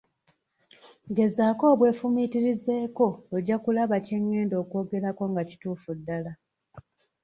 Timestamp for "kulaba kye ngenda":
3.63-4.55